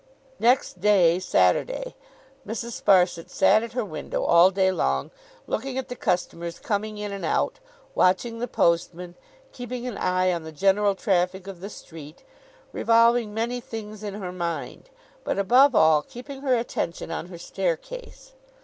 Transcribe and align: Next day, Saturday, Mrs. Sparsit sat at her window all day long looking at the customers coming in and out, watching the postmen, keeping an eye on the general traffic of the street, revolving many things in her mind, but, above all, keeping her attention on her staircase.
Next 0.39 0.81
day, 0.81 1.19
Saturday, 1.19 1.93
Mrs. 2.43 2.81
Sparsit 2.81 3.29
sat 3.29 3.61
at 3.61 3.73
her 3.73 3.85
window 3.85 4.23
all 4.23 4.49
day 4.49 4.71
long 4.71 5.11
looking 5.45 5.77
at 5.77 5.89
the 5.89 5.95
customers 5.95 6.57
coming 6.57 6.97
in 6.97 7.11
and 7.11 7.23
out, 7.23 7.59
watching 7.93 8.39
the 8.39 8.47
postmen, 8.47 9.13
keeping 9.51 9.85
an 9.85 9.99
eye 9.99 10.33
on 10.33 10.41
the 10.41 10.51
general 10.51 10.95
traffic 10.95 11.45
of 11.45 11.59
the 11.61 11.69
street, 11.69 12.23
revolving 12.71 13.31
many 13.31 13.59
things 13.61 14.01
in 14.01 14.15
her 14.15 14.31
mind, 14.31 14.89
but, 15.23 15.37
above 15.37 15.75
all, 15.75 16.01
keeping 16.01 16.41
her 16.41 16.55
attention 16.55 17.11
on 17.11 17.27
her 17.27 17.37
staircase. 17.37 18.31